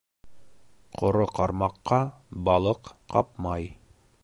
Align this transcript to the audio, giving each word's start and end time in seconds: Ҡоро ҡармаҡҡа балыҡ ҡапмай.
Ҡоро 1.01 1.27
ҡармаҡҡа 1.39 2.01
балыҡ 2.49 2.93
ҡапмай. 3.15 3.71